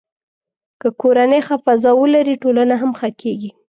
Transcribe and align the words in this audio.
که 0.81 0.87
کورنۍ 1.01 1.41
ښه 1.47 1.55
فضا 1.65 1.91
ولري، 2.01 2.35
ټولنه 2.43 2.75
هم 2.81 2.91
ښه 2.99 3.09
کېږي. 3.21 3.49